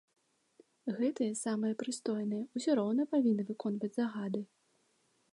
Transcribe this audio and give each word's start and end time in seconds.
Гэтыя 0.99 1.33
самыя 1.41 1.73
прыстойныя 1.81 2.43
ўсё 2.59 2.71
роўна 2.79 3.05
павінны 3.13 3.43
выконваць 3.49 3.93
загады. 3.99 4.41